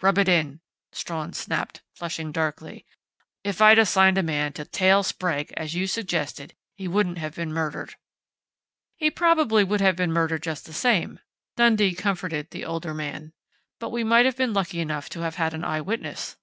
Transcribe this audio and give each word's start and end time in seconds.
Rub 0.00 0.16
it 0.16 0.26
in!" 0.26 0.62
Strawn 0.92 1.34
snapped, 1.34 1.82
flushing 1.94 2.32
darkly. 2.32 2.86
"If 3.44 3.60
I 3.60 3.68
had 3.68 3.78
assigned 3.78 4.16
a 4.16 4.22
man 4.22 4.54
to 4.54 4.64
'tail' 4.64 5.02
Sprague, 5.02 5.52
as 5.54 5.74
you 5.74 5.86
suggested, 5.86 6.54
he 6.74 6.88
wouldn't 6.88 7.18
have 7.18 7.34
been 7.34 7.52
murdered" 7.52 7.96
"He 8.96 9.10
probably 9.10 9.64
would 9.64 9.82
have 9.82 9.96
been 9.96 10.10
murdered 10.10 10.44
just 10.44 10.64
the 10.64 10.72
same," 10.72 11.20
Dundee 11.58 11.94
comforted 11.94 12.52
the 12.52 12.64
older 12.64 12.94
man, 12.94 13.34
"but 13.78 13.90
we 13.90 14.02
might 14.02 14.24
have 14.24 14.38
been 14.38 14.54
lucky 14.54 14.80
enough 14.80 15.10
to 15.10 15.20
have 15.20 15.34
had 15.34 15.52
an 15.52 15.62
eye 15.62 15.82
witness." 15.82 16.38